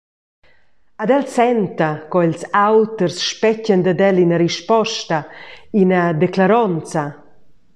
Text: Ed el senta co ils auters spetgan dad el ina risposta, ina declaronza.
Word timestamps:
Ed 1.03 1.09
el 1.15 1.25
senta 1.37 1.89
co 2.09 2.17
ils 2.27 2.41
auters 2.67 3.17
spetgan 3.29 3.81
dad 3.85 3.99
el 4.09 4.17
ina 4.25 4.37
risposta, 4.45 5.17
ina 5.81 5.99
declaronza. 6.23 7.03